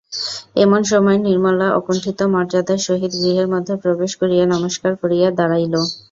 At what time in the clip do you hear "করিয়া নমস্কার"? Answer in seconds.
4.21-4.91